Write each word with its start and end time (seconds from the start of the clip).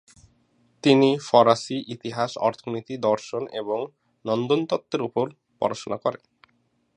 তিনি 0.83 1.09
ফরাসি, 1.27 1.77
ইতিহাস, 1.87 2.31
অর্থনীতি, 2.37 2.95
দর্শন 2.99 3.43
এবং 3.53 3.79
নন্দনতত্ত্বের 4.25 5.01
ওপরও 5.01 5.37
পড়াশোনা 5.61 5.97
করেন। 5.97 6.23